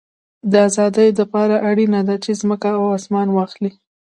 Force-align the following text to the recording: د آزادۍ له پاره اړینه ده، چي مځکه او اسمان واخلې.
د 0.51 0.53
آزادۍ 0.67 1.09
له 1.19 1.25
پاره 1.31 1.57
اړینه 1.69 2.01
ده، 2.07 2.15
چي 2.23 2.31
مځکه 2.49 2.69
او 2.79 2.85
اسمان 2.97 3.27
واخلې. 3.31 3.71